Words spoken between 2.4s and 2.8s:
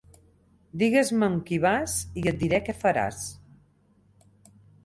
diré què